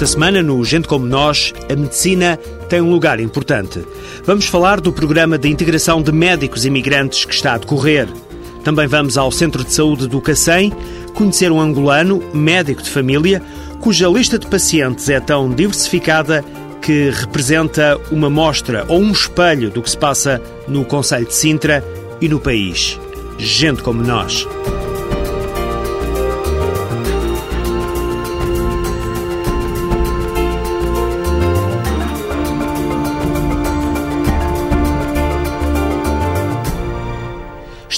[0.00, 2.38] Esta semana, no Gente Como Nós, a medicina
[2.70, 3.84] tem um lugar importante.
[4.24, 8.08] Vamos falar do programa de integração de médicos imigrantes que está a decorrer.
[8.64, 10.72] Também vamos ao Centro de Saúde do Cacém
[11.14, 13.42] conhecer um angolano, médico de família,
[13.80, 16.44] cuja lista de pacientes é tão diversificada
[16.80, 21.84] que representa uma mostra ou um espelho do que se passa no Conselho de Sintra
[22.20, 22.98] e no país.
[23.38, 24.46] Gente como nós.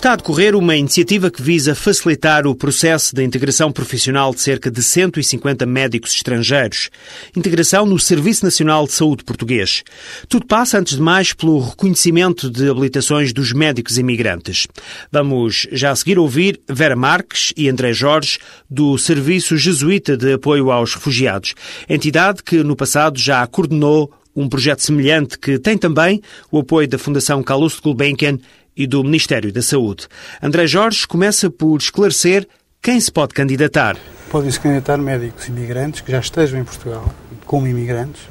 [0.02, 4.68] Está a decorrer uma iniciativa que visa facilitar o processo de integração profissional de cerca
[4.68, 6.90] de 150 médicos estrangeiros.
[7.36, 9.84] Integração no Serviço Nacional de Saúde Português.
[10.28, 14.66] Tudo passa, antes de mais, pelo reconhecimento de habilitações dos médicos imigrantes.
[15.12, 20.72] Vamos já a seguir ouvir Vera Marques e André Jorge, do Serviço Jesuíta de Apoio
[20.72, 21.54] aos Refugiados,
[21.88, 26.98] entidade que no passado já coordenou um projeto semelhante que tem também o apoio da
[26.98, 28.38] Fundação Calouste Gulbenkian
[28.76, 30.08] e do Ministério da Saúde.
[30.42, 32.48] André Jorge começa por esclarecer
[32.80, 33.96] quem se pode candidatar.
[34.30, 37.12] Podem-se candidatar médicos imigrantes que já estejam em Portugal
[37.44, 38.22] como imigrantes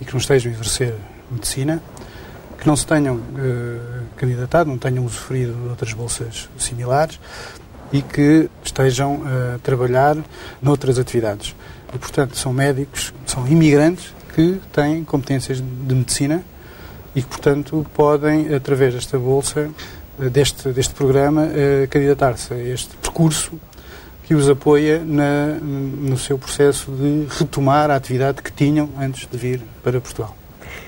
[0.00, 0.94] e que não estejam a exercer
[1.30, 1.82] medicina,
[2.58, 7.18] que não se tenham uh, candidatado, não tenham usufruído de outras bolsas similares
[7.92, 10.16] e que estejam a trabalhar
[10.62, 11.54] noutras atividades.
[11.92, 16.44] E, portanto, são médicos, são imigrantes que têm competências de medicina
[17.14, 19.70] e que, portanto, podem, através desta bolsa,
[20.20, 23.52] eh, deste, deste programa, eh, candidatar-se a este percurso
[24.24, 29.36] que os apoia na, no seu processo de retomar a atividade que tinham antes de
[29.36, 30.36] vir para Portugal.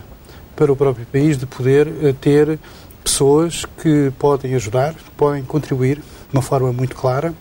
[0.54, 2.58] para o próprio país de poder eh, ter
[3.02, 6.02] pessoas que podem ajudar, podem contribuir de
[6.32, 7.32] uma forma muito clara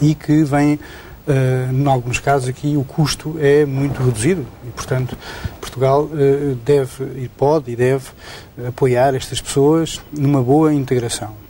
[0.00, 5.16] e que vêm, uh, em alguns casos aqui, o custo é muito reduzido e, portanto,
[5.60, 8.06] Portugal uh, deve e pode e deve
[8.66, 11.43] apoiar estas pessoas numa boa integração.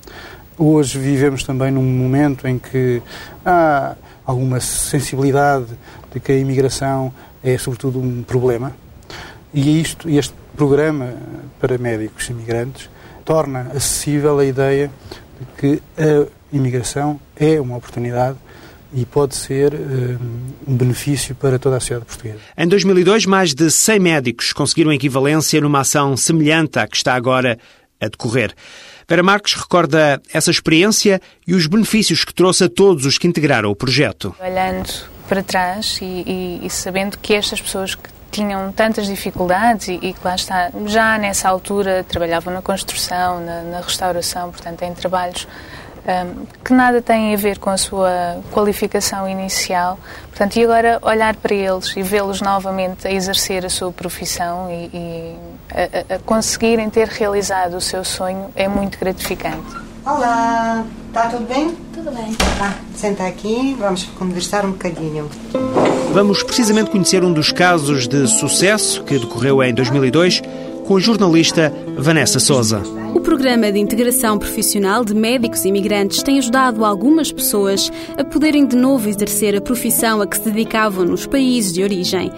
[0.57, 3.03] Hoje vivemos também num momento em que
[3.45, 5.67] há alguma sensibilidade
[6.13, 8.73] de que a imigração é sobretudo um problema
[9.53, 11.15] e isto, este programa
[11.61, 12.89] para médicos imigrantes
[13.25, 14.91] torna acessível a ideia
[15.39, 18.37] de que a imigração é uma oportunidade
[18.93, 22.39] e pode ser um, um benefício para toda a sociedade portuguesa.
[22.57, 27.59] Em 2002, mais de 100 médicos conseguiram equivalência numa ação semelhante à que está agora
[28.01, 28.55] a decorrer.
[29.09, 33.71] Vera Marques recorda essa experiência e os benefícios que trouxe a todos os que integraram
[33.71, 34.35] o projeto.
[34.41, 34.91] Olhando
[35.29, 40.13] para trás e, e, e sabendo que estas pessoas que tinham tantas dificuldades e, e
[40.13, 45.47] que lá está, já nessa altura trabalhavam na construção, na, na restauração, portanto, em trabalhos
[46.05, 49.99] um, que nada têm a ver com a sua qualificação inicial.
[50.29, 54.91] Portanto, e agora olhar para eles e vê-los novamente a exercer a sua profissão e,
[54.93, 55.37] e
[55.75, 59.77] a, a, conseguirem ter realizado o seu sonho é muito gratificante.
[60.07, 61.75] Olá, está tudo bem?
[61.93, 62.35] Tudo bem.
[62.59, 65.29] Tá, senta aqui, vamos conversar um bocadinho.
[66.13, 70.43] Vamos precisamente conhecer um dos casos de sucesso que decorreu em 2002
[70.87, 72.83] com a jornalista Vanessa Souza.
[73.15, 78.77] O programa de integração profissional de médicos imigrantes tem ajudado algumas pessoas a poderem de
[78.77, 82.31] novo exercer a profissão a que se dedicavam nos países de origem.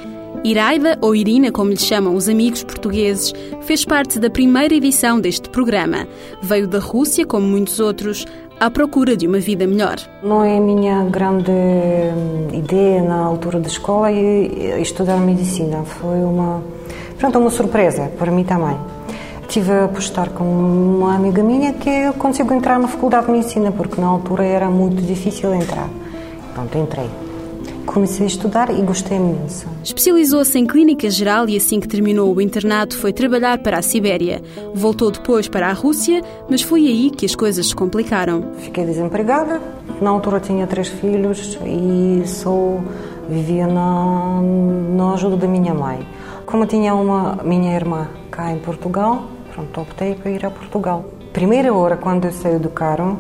[0.47, 3.33] Iraida, ou Irina, como lhe chamam os amigos portugueses,
[3.63, 6.07] fez parte da primeira edição deste programa.
[6.41, 8.25] Veio da Rússia, como muitos outros,
[8.61, 9.97] à procura de uma vida melhor.
[10.23, 15.83] Não é a minha grande hum, ideia na altura da escola estudar medicina.
[15.83, 16.63] Foi uma,
[17.19, 18.77] pronto, uma surpresa para mim também.
[19.43, 24.01] Estive a apostar com uma amiga minha que consigo entrar na faculdade de medicina, porque
[24.01, 25.89] na altura era muito difícil entrar.
[26.55, 27.26] Pronto, entrei.
[27.87, 29.67] Comecei a estudar e gostei imenso.
[29.83, 34.43] Especializou-se em clínica geral e assim que terminou o internato foi trabalhar para a Sibéria.
[34.75, 38.53] Voltou depois para a Rússia, mas foi aí que as coisas se complicaram.
[38.59, 39.63] Fiquei desempregada.
[40.01, 42.81] Na altura tinha três filhos e só
[43.29, 44.41] vivia na,
[44.95, 46.07] na ajuda da minha mãe.
[46.45, 49.25] Como tinha uma minha irmã cá em Portugal,
[49.55, 51.05] pronto, optei para ir a Portugal.
[51.33, 53.19] Primeira hora, quando eu saí do carro,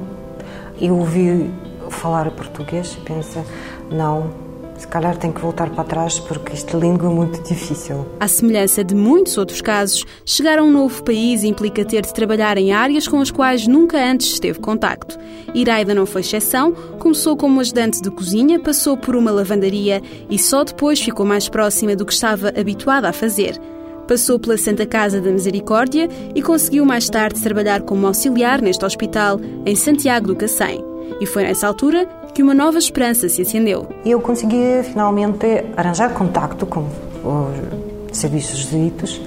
[0.81, 1.51] eu ouvi
[1.89, 3.43] falar português e pensei,
[3.91, 4.46] não,
[4.79, 8.07] se calhar tem que voltar para trás porque esta língua é muito difícil.
[8.21, 12.59] À semelhança de muitos outros casos, chegar a um novo país implica ter de trabalhar
[12.59, 15.19] em áreas com as quais nunca antes esteve contacto.
[15.55, 20.65] Iraida não foi exceção, começou como ajudante de cozinha, passou por uma lavandaria e só
[20.65, 23.59] depois ficou mais próxima do que estava habituada a fazer.
[24.07, 29.41] Passou pela Santa Casa da Misericórdia e conseguiu mais tarde trabalhar como auxiliar neste hospital
[29.65, 30.85] em Santiago do Cacém.
[31.21, 32.07] E foi nessa altura
[32.37, 33.87] que uma nova esperança se acendeu.
[34.05, 36.87] Eu consegui finalmente arranjar contacto com
[37.25, 39.19] os serviços jesuítas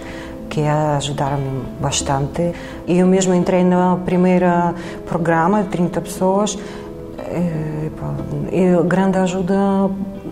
[0.48, 2.54] que ajudaram-me bastante.
[2.88, 4.46] Eu mesmo entrei no primeiro
[5.08, 6.56] programa, 30 pessoas,
[8.52, 9.56] e, grande ajuda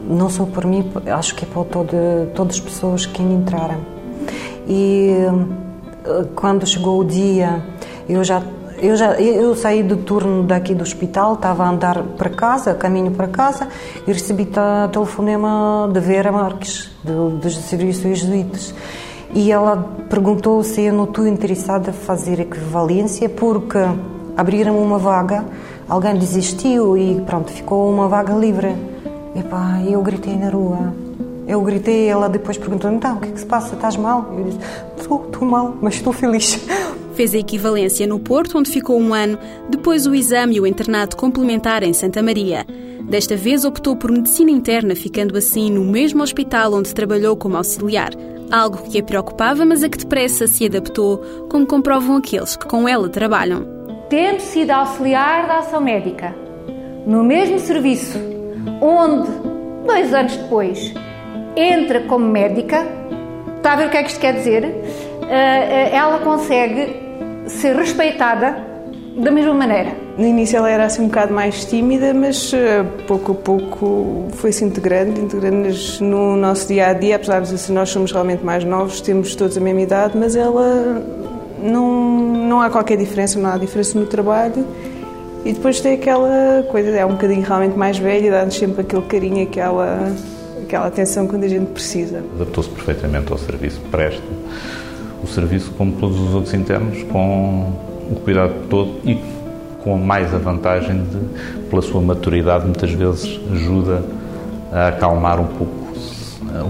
[0.08, 3.80] não só por mim, acho que é para todo, todas as pessoas que entraram.
[4.68, 5.16] E
[6.06, 7.60] eh, quando chegou o dia,
[8.08, 8.40] eu já
[8.80, 13.12] eu já eu saí do turno daqui do hospital, estava a andar para casa, caminho
[13.12, 13.68] para casa,
[14.06, 14.48] e recebi
[14.92, 18.74] telefonema de Vera Marques, do, serviços jesuítas.
[19.34, 19.78] E ela
[20.10, 23.78] perguntou se eu não estou interessada em fazer equivalência, porque
[24.36, 25.46] abriram uma vaga,
[25.90, 28.76] alguém desistiu e pronto, ficou uma vaga livre.
[29.86, 30.94] E eu gritei na rua.
[31.48, 33.76] Eu gritei, ela depois perguntou: então, o que é que se passa?
[33.76, 34.26] Estás mal?
[34.36, 34.60] Eu disse:
[34.98, 36.60] estou mal, mas estou feliz.
[37.18, 41.18] Fez a equivalência no Porto, onde ficou um ano, depois o exame e o internato
[41.18, 42.64] complementar em Santa Maria.
[43.10, 48.12] Desta vez optou por medicina interna, ficando assim no mesmo hospital onde trabalhou como auxiliar.
[48.52, 51.18] Algo que a preocupava, mas a que depressa se adaptou,
[51.50, 53.66] como comprovam aqueles que com ela trabalham.
[54.12, 56.36] Tendo sido auxiliar da ação médica,
[57.08, 58.20] no mesmo serviço,
[58.80, 59.28] onde,
[59.88, 60.94] dois anos depois,
[61.56, 62.86] entra como médica,
[63.56, 64.64] está a ver o que é que isto quer dizer?
[64.64, 67.07] Eh, eh, ela consegue
[67.48, 68.58] ser respeitada
[69.18, 69.96] da mesma maneira.
[70.18, 72.58] No início ela era assim um bocado mais tímida, mas uh,
[73.08, 77.74] pouco a pouco foi se integrando, integrando-nos no nosso dia a dia, apesar de assim,
[77.74, 81.04] nós somos realmente mais novos, temos todos a mesma idade, mas ela
[81.62, 82.12] não,
[82.48, 84.66] não há qualquer diferença, não há diferença no trabalho.
[85.46, 89.44] E depois tem aquela coisa, é um bocadinho realmente mais velha, dá-nos sempre aquele carinho,
[89.44, 90.12] aquela,
[90.62, 92.24] aquela atenção quando a gente precisa.
[92.36, 94.22] Adaptou-se perfeitamente ao serviço que presta
[95.24, 97.74] o serviço, como todos os outros internos, com
[98.12, 99.18] o cuidado todo e
[99.84, 104.04] com mais a vantagem de, pela sua maturidade, muitas vezes ajuda
[104.72, 105.88] a acalmar um pouco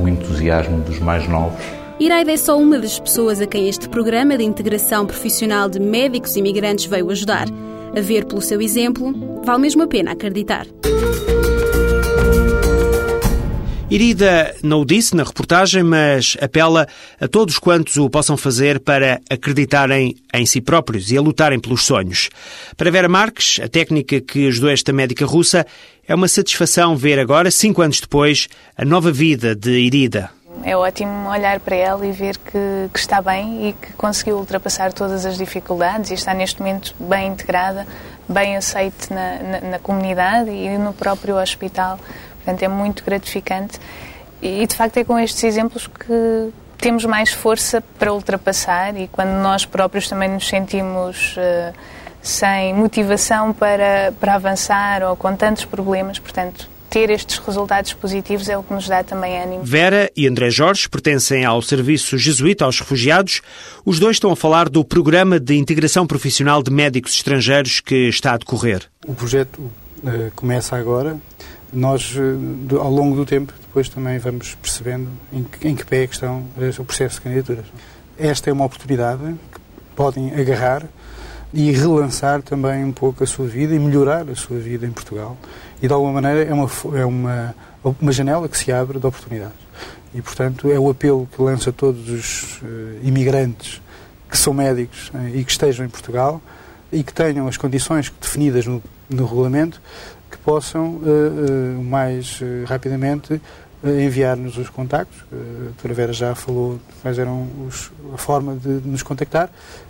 [0.02, 1.64] o entusiasmo dos mais novos.
[2.00, 6.36] Iraida é só uma das pessoas a quem este programa de integração profissional de médicos
[6.36, 7.48] imigrantes veio ajudar.
[7.96, 10.68] A ver pelo seu exemplo, vale mesmo a pena acreditar.
[13.90, 16.86] Irida não o disse na reportagem, mas apela
[17.22, 21.86] a todos quantos o possam fazer para acreditarem em si próprios e a lutarem pelos
[21.86, 22.30] sonhos.
[22.76, 25.66] Para Vera Marques, a técnica que ajudou esta médica russa,
[26.06, 30.30] é uma satisfação ver agora, cinco anos depois, a nova vida de Irida.
[30.64, 34.92] É ótimo olhar para ela e ver que, que, está bem e que conseguiu ultrapassar
[34.92, 37.88] todas as dificuldades e está neste momento bem integrada,
[38.28, 41.98] bem aceite na, na, na comunidade e no próprio hospital.
[42.48, 43.78] Portanto, é muito gratificante
[44.42, 49.32] e, de facto, é com estes exemplos que temos mais força para ultrapassar e quando
[49.42, 51.74] nós próprios também nos sentimos uh,
[52.22, 58.58] sem motivação para, para avançar ou com tantos problemas, portanto, ter estes resultados positivos é
[58.58, 59.64] o que nos dá também ânimo.
[59.66, 63.42] Vera e André Jorge pertencem ao Serviço Jesuíta aos Refugiados.
[63.84, 68.36] Os dois estão a falar do Programa de Integração Profissional de Médicos Estrangeiros que está
[68.36, 68.84] a decorrer.
[69.06, 71.18] O projeto uh, começa agora
[71.72, 76.04] nós, eh, ao longo do tempo, depois também vamos percebendo em que, em que pé
[76.04, 76.46] é que estão
[76.80, 77.66] o processo de candidaturas.
[78.18, 79.22] Esta é uma oportunidade
[79.52, 79.60] que
[79.96, 80.86] podem agarrar
[81.54, 85.38] e relançar também um pouco a sua vida e melhorar a sua vida em Portugal.
[85.82, 89.58] E, de alguma maneira, é uma, é uma, uma janela que se abre de oportunidades.
[90.14, 92.66] E, portanto, é o apelo que lança todos os uh,
[93.04, 93.82] imigrantes
[94.30, 96.42] que são médicos uh, e que estejam em Portugal
[96.92, 99.82] e que tenham as condições definidas no no regulamento,
[100.30, 101.00] que possam,
[101.84, 103.42] mais rapidamente,
[103.84, 105.24] enviar-nos os contactos.
[105.32, 109.50] A doutora Vera já falou quais eram os, a forma de nos contactar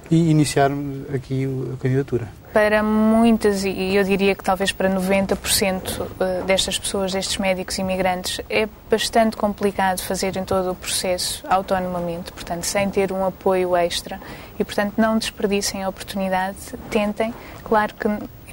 [0.10, 2.28] e iniciarmos aqui a candidatura.
[2.54, 8.42] Para muitas, e eu diria que talvez para 90% eh, destas pessoas, destes médicos imigrantes,
[8.50, 14.20] é bastante complicado fazerem todo o processo autonomamente, portanto, sem ter um apoio extra.
[14.58, 16.58] E, portanto, não desperdicem a oportunidade,
[16.90, 17.34] tentem.
[17.64, 18.08] Claro que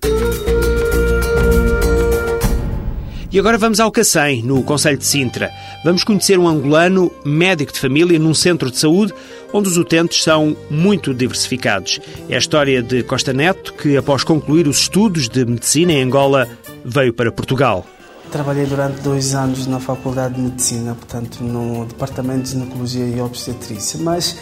[3.32, 5.52] e agora vamos ao Cacém, no Conselho de Sintra.
[5.84, 9.14] Vamos conhecer um angolano médico de família num centro de saúde
[9.54, 12.00] onde os utentes são muito diversificados.
[12.28, 16.48] É a história de Costa Neto, que após concluir os estudos de medicina em Angola,
[16.84, 17.86] veio para Portugal.
[18.32, 24.00] Trabalhei durante dois anos na Faculdade de Medicina, portanto, no Departamento de Ginecologia e Obstetrícia,
[24.02, 24.38] mas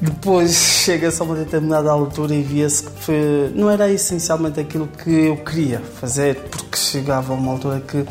[0.00, 5.36] depois chega-se a uma determinada altura e via-se que não era essencialmente aquilo que eu
[5.38, 8.04] queria fazer, porque chegava a uma altura que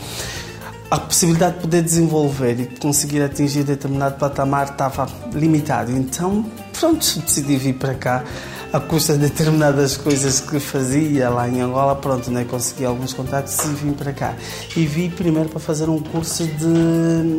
[0.89, 5.91] a possibilidade de poder desenvolver e conseguir atingir determinado patamar estava limitado.
[5.91, 6.45] Então,
[6.77, 8.23] pronto, decidi vir para cá
[8.71, 13.57] a custa de determinadas coisas que fazia lá em Angola, pronto, né, consegui alguns contactos
[13.65, 14.35] e vim para cá.
[14.75, 16.65] E vi primeiro para fazer um curso de,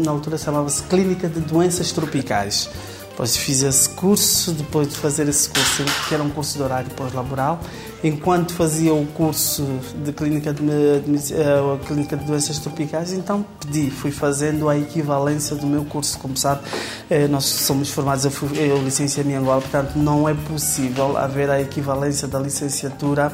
[0.04, 2.70] na altura chamava-se Clínica de Doenças Tropicais.
[3.18, 6.88] Depois fiz esse curso, depois de fazer esse curso, que era um curso de horário
[6.92, 7.58] pós-laboral,
[8.04, 9.66] enquanto fazia o curso
[10.04, 10.62] de clínica de,
[11.00, 16.16] de, uh, clínica de doenças tropicais, então pedi, fui fazendo a equivalência do meu curso.
[16.20, 16.62] Como sabe,
[17.10, 21.50] uh, nós somos formados, eu, fui, eu licenciei-me em Angola, portanto não é possível haver
[21.50, 23.32] a equivalência da licenciatura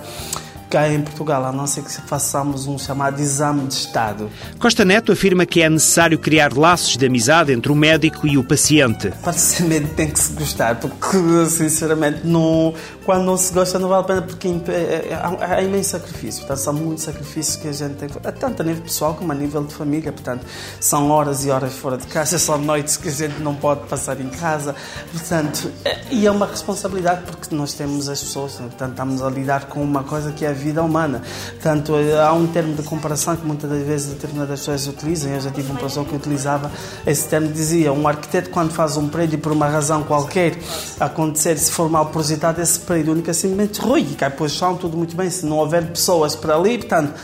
[0.75, 4.29] cá em Portugal, a não ser que façamos um chamado exame de Estado.
[4.59, 8.43] Costa Neto afirma que é necessário criar laços de amizade entre o médico e o
[8.43, 9.13] paciente.
[9.61, 14.05] Médico tem que se gostar, porque sinceramente não, quando não se gosta não vale a
[14.05, 16.41] pena, porque é, é, há imenso sacrifício.
[16.41, 19.63] Portanto, são muitos sacrifícios que a gente tem, tanto a nível pessoal como a nível
[19.63, 20.11] de família.
[20.11, 20.45] Portanto,
[20.81, 24.21] são horas e horas fora de casa, são noites que a gente não pode passar
[24.21, 24.75] em casa.
[25.13, 29.67] Portanto, é, e é uma responsabilidade porque nós temos as pessoas, portanto, estamos a lidar
[29.67, 31.23] com uma coisa que é a vida humana.
[31.51, 35.33] Portanto, há um termo de comparação que muitas das vezes determinadas pessoas utilizam.
[35.33, 36.71] Eu já tive um professor que utilizava
[37.07, 40.57] esse termo, dizia: um arquiteto, quando faz um prédio por uma razão qualquer
[40.99, 44.77] acontecer, se for mal projetado, esse prédio única simplesmente rui e cai para o chão,
[44.77, 45.29] tudo muito bem.
[45.31, 47.15] Se não houver pessoas para ali, portanto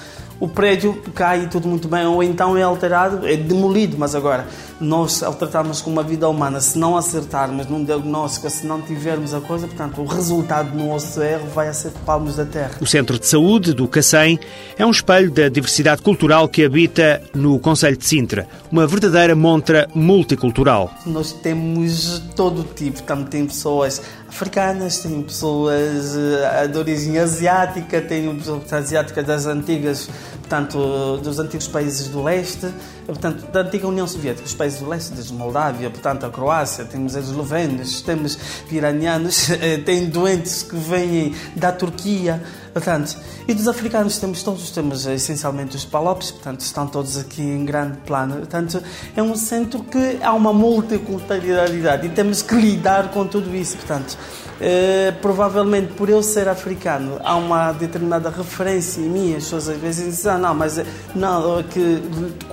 [0.41, 3.97] o prédio cai tudo muito bem, ou então é alterado, é demolido.
[3.99, 4.49] Mas agora,
[4.81, 9.35] nós, ao tratarmos com uma vida humana, se não acertarmos num diagnóstico, se não tivermos
[9.35, 12.73] a coisa, portanto, o resultado no nosso erro vai ser palmos da terra.
[12.81, 14.41] O Centro de Saúde do Cacém
[14.79, 19.89] é um espelho da diversidade cultural que habita no Conselho de Sintra, uma verdadeira montra
[19.95, 20.91] multicultural.
[21.05, 28.33] Nós temos todo tipo, também tem pessoas africanas, tem pessoas eh, de origem asiática, tem
[28.37, 30.09] pessoas asiáticas das antigas
[30.51, 32.67] portanto, dos antigos países do leste,
[33.07, 37.15] portanto, da antiga União Soviética, os países do leste, desde Moldávia, portanto, a Croácia, temos
[37.15, 38.37] os eslovenos, temos
[38.69, 42.43] iranianos, eh, tem doentes que vêm da Turquia,
[42.73, 43.17] portanto,
[43.47, 47.99] e dos africanos temos todos, temos essencialmente os palopes, portanto, estão todos aqui em grande
[47.99, 48.83] plano, portanto,
[49.15, 54.19] é um centro que há uma multiculturalidade e temos que lidar com tudo isso, portanto,
[54.61, 59.77] eh, provavelmente por eu ser africano há uma determinada referência em mim, as pessoas às
[59.79, 62.03] vezes dizem, ah, não, mas eh, não, que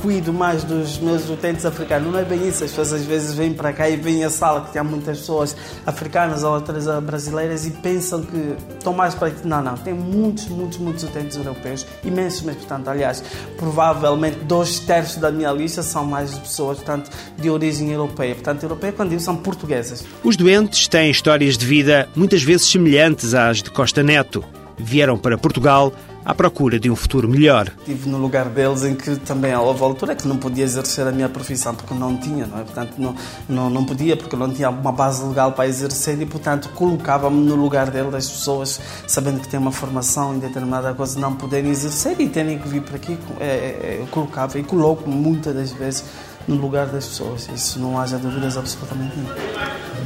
[0.01, 3.53] cuido mais dos meus utentes africanos, não é bem isso, as pessoas às vezes vêm
[3.53, 7.71] para cá e vêm à sala que tem muitas pessoas africanas ou outras brasileiras e
[7.71, 12.41] pensam que estão mais para aqui, não, não, tem muitos, muitos, muitos utentes europeus, imensos,
[12.43, 13.21] mas portanto, aliás,
[13.57, 18.93] provavelmente dois terços da minha lista são mais pessoas, portanto, de origem europeia, portanto, europeia
[18.93, 20.05] quando digo são portuguesas.
[20.23, 24.43] Os doentes têm histórias de vida muitas vezes semelhantes às de Costa Neto.
[24.77, 25.91] Vieram para Portugal
[26.27, 27.71] à procura de um futuro melhor.
[27.79, 31.29] Estive no lugar deles em que também houve altura que não podia exercer a minha
[31.29, 32.63] profissão porque não tinha, não é?
[32.63, 33.15] Portanto, não,
[33.47, 37.55] não, não podia porque não tinha uma base legal para exercer e, portanto, colocava-me no
[37.55, 38.77] lugar deles, das pessoas,
[39.07, 42.81] sabendo que têm uma formação em determinada coisa, não poderem exercer e terem que vir
[42.81, 43.17] para aqui.
[43.39, 46.03] É, é, é, eu colocava e coloco muitas das vezes
[46.47, 47.49] no lugar das pessoas.
[47.53, 49.35] Isso não haja dúvidas absolutamente nenhuma.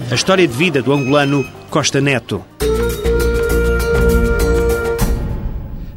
[0.09, 2.43] A história de vida do angolano Costa Neto.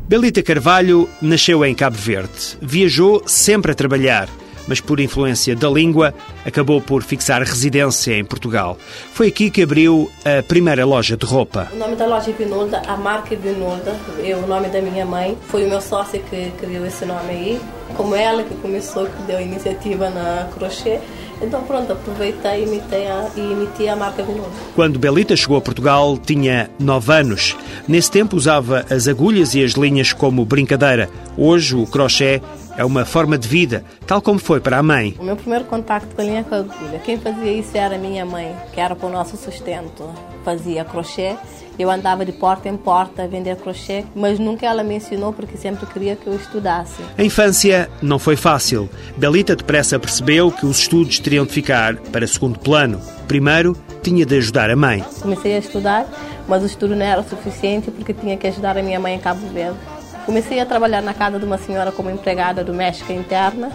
[0.07, 2.59] Belita Carvalho nasceu em Cabo Verde.
[2.61, 4.29] Viajou sempre a trabalhar
[4.67, 8.77] mas por influência da língua acabou por fixar residência em Portugal.
[9.13, 11.69] Foi aqui que abriu a primeira loja de roupa.
[11.73, 15.05] O nome da loja é Vinolda, a marca é Vinolda, é o nome da minha
[15.05, 15.37] mãe.
[15.49, 17.61] Foi o meu sócio que criou esse nome aí.
[17.97, 20.99] Como ela que começou, que deu a iniciativa na crochê.
[21.41, 24.51] Então pronto, aproveitei e imitei a, e imitei a marca Vinolda.
[24.75, 27.57] Quando Belita chegou a Portugal, tinha 9 anos.
[27.87, 31.09] Nesse tempo usava as agulhas e as linhas como brincadeira.
[31.37, 32.41] Hoje o crochê
[32.77, 35.15] é uma forma de vida, tal como foi para a mãe.
[35.19, 37.99] O meu primeiro contacto com a linha com a agulha, quem fazia isso era a
[37.99, 40.09] minha mãe, que era para o nosso sustento.
[40.45, 41.37] Fazia crochê,
[41.79, 45.57] eu andava de porta em porta a vender crochê, mas nunca ela me ensinou porque
[45.57, 47.03] sempre queria que eu estudasse.
[47.17, 48.89] A infância não foi fácil.
[49.17, 53.01] Belita depressa percebeu que os estudos teriam de ficar para segundo plano.
[53.27, 55.05] Primeiro, tinha de ajudar a mãe.
[55.21, 56.07] Comecei a estudar,
[56.47, 59.47] mas o estudo não era suficiente porque tinha que ajudar a minha mãe em Cabo
[59.49, 59.79] Verde.
[60.27, 63.71] Comecei a trabalhar na casa de uma senhora como empregada doméstica interna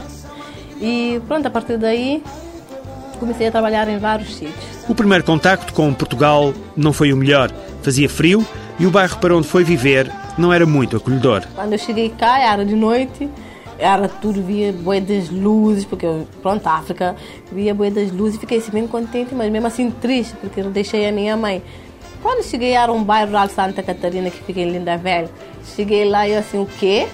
[0.82, 2.24] e pronto, a partir daí
[3.20, 4.65] comecei a trabalhar em vários sítios.
[4.88, 7.51] O primeiro contacto com Portugal não foi o melhor.
[7.84, 8.46] Fazia frio
[8.79, 11.44] e o bairro para onde foi viver não era muito acolhedor.
[11.53, 13.29] Quando eu cheguei cá, era de noite,
[13.77, 17.15] era tudo, via boi das luzes, porque eu, pronto, África,
[17.51, 20.70] via boi das luzes e fiquei assim, bem contente, mas mesmo assim triste, porque eu
[20.70, 21.62] deixei a minha mãe.
[22.22, 25.30] Quando cheguei era um bairro lá de Santa Catarina que fica em Linda Velha.
[25.76, 27.08] Cheguei lá e eu assim, o quê?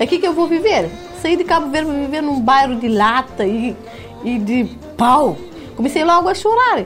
[0.00, 0.90] Aqui que eu vou viver?
[1.20, 3.76] Saí de Cabo Verde para viver num bairro de lata e,
[4.24, 4.64] e de
[4.96, 5.36] pau.
[5.76, 6.84] Comecei logo a chorar.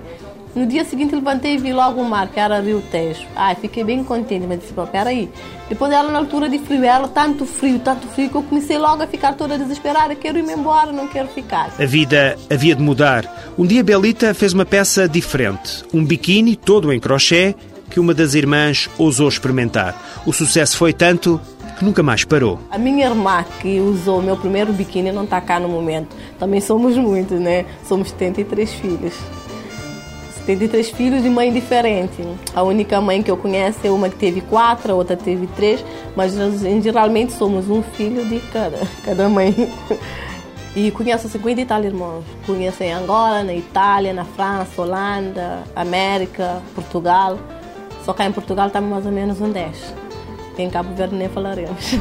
[0.56, 3.26] No dia seguinte levantei e vi logo o mar, que era Rio Tejo.
[3.36, 5.28] Ai, fiquei bem contente, mas disse, peraí.
[5.68, 9.02] Depois ela na altura de frio, ela tanto frio, tanto frio, que eu comecei logo
[9.02, 10.14] a ficar toda desesperada.
[10.14, 11.74] Quero ir-me embora, não quero ficar.
[11.78, 13.52] A vida havia de mudar.
[13.58, 15.84] Um dia Belita fez uma peça diferente.
[15.92, 17.54] Um biquíni todo em crochê
[17.90, 20.22] que uma das irmãs ousou experimentar.
[20.24, 21.38] O sucesso foi tanto
[21.78, 22.58] que nunca mais parou.
[22.70, 26.16] A minha irmã que usou o meu primeiro biquíni não está cá no momento.
[26.38, 27.66] Também somos muitos, né?
[27.86, 29.12] Somos 73 filhos.
[30.46, 32.22] 73 filhos de mãe diferente.
[32.54, 35.84] A única mãe que eu conheço é uma que teve quatro, a outra teve três,
[36.14, 36.34] mas
[36.82, 39.52] geralmente somos um filho de cada, cada mãe.
[40.76, 42.24] E conheço 50 e tal irmãos.
[42.46, 47.38] Conheço em Angola, na Itália, na França, Holanda, América, Portugal.
[48.04, 49.94] Só cá em Portugal estamos mais ou menos um 10.
[50.58, 51.94] Em Cabo Verde nem falaremos.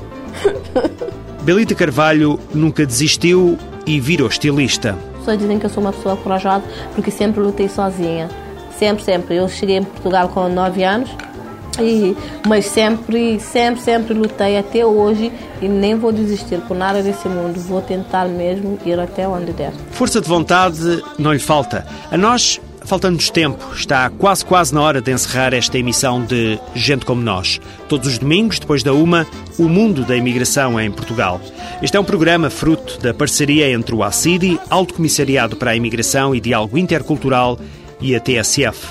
[1.42, 5.11] Belita Carvalho nunca desistiu e virou estilista.
[5.22, 6.64] As pessoas dizem que eu sou uma pessoa corajosa
[6.96, 8.28] porque sempre lutei sozinha.
[8.76, 9.36] Sempre, sempre.
[9.36, 11.10] Eu cheguei em Portugal com 9 anos,
[11.80, 17.28] e, mas sempre, sempre, sempre lutei até hoje e nem vou desistir por nada desse
[17.28, 17.60] mundo.
[17.60, 19.72] Vou tentar mesmo ir até onde der.
[19.92, 21.86] Força de vontade não lhe falta.
[22.10, 23.62] A nós falta-nos tempo.
[23.74, 27.60] Está quase, quase na hora de encerrar esta emissão de Gente Como Nós.
[27.88, 29.26] Todos os domingos, depois da uma,
[29.58, 31.40] o mundo da imigração em Portugal.
[31.82, 36.34] Este é um programa fruto da parceria entre o ACIDI, Alto Comissariado para a Imigração
[36.34, 37.58] e Diálogo Intercultural,
[38.00, 38.88] e a TSF.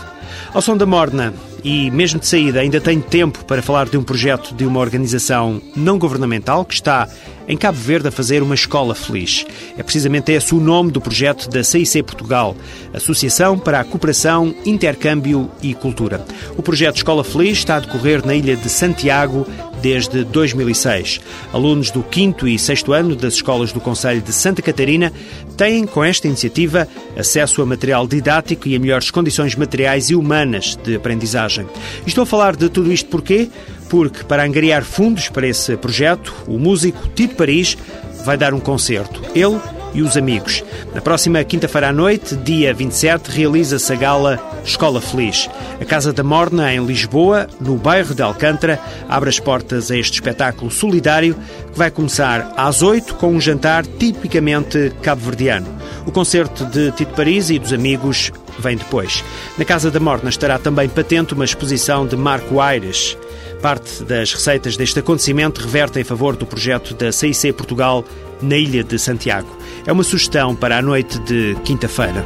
[0.54, 4.04] Ao som da morna, e mesmo de saída ainda tenho tempo para falar de um
[4.04, 7.08] projeto de uma organização não governamental que está
[7.52, 9.46] em Cabo Verde a fazer uma escola feliz.
[9.78, 12.56] É precisamente esse o nome do projeto da CIC Portugal,
[12.94, 16.26] Associação para a Cooperação, Intercâmbio e Cultura.
[16.56, 19.46] O projeto Escola Feliz está a decorrer na ilha de Santiago
[19.82, 21.20] desde 2006.
[21.52, 25.12] Alunos do 5 e 6 ano das escolas do Conselho de Santa Catarina
[25.58, 26.88] têm, com esta iniciativa,
[27.18, 31.68] acesso a material didático e a melhores condições materiais e humanas de aprendizagem.
[32.08, 33.50] estou a falar de tudo isto porquê?
[33.92, 37.78] Porque, para angariar fundos para esse projeto, o músico Tito Paris
[38.24, 39.22] vai dar um concerto.
[39.36, 39.60] Ele
[39.94, 40.64] e os amigos.
[40.96, 45.50] Na próxima quinta-feira à noite, dia 27, realiza-se a gala Escola Feliz.
[45.82, 50.14] A Casa da Morna, em Lisboa, no bairro de Alcântara, abre as portas a este
[50.14, 51.36] espetáculo solidário
[51.74, 55.68] que vai começar às 8 com um jantar tipicamente cabo-verdiano.
[56.06, 59.22] O concerto de Tito Paris e dos amigos vem depois.
[59.58, 63.18] Na Casa da Morna estará também patente uma exposição de Marco Aires.
[63.62, 68.04] Parte das receitas deste acontecimento reverte em favor do projeto da CIC Portugal
[68.42, 69.56] na Ilha de Santiago.
[69.86, 72.26] É uma sugestão para a noite de quinta-feira.